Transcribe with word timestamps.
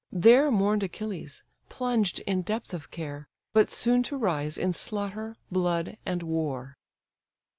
There 0.11 0.49
mourn'd 0.49 0.81
Achilles, 0.81 1.43
plunged 1.69 2.21
in 2.21 2.41
depth 2.41 2.73
of 2.73 2.89
care, 2.89 3.27
But 3.53 3.69
soon 3.71 4.01
to 4.09 4.17
rise 4.17 4.57
in 4.57 4.73
slaughter, 4.73 5.37
blood, 5.51 5.95
and 6.07 6.23
war. 6.23 6.75